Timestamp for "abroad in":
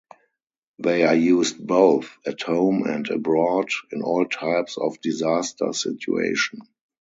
3.07-4.01